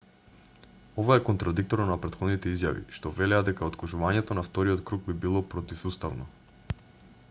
[1.01, 5.47] ова е контрадикторно на претходните изјави што велеа дека откажувањето на вториот круг би било
[5.55, 6.31] противуставно